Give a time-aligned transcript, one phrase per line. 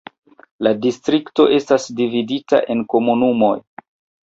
[0.67, 3.55] La distrikto estas dividita en komunumoj.